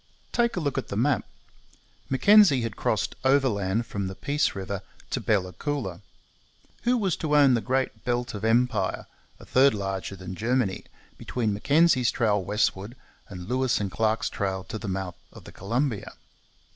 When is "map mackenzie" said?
0.97-2.61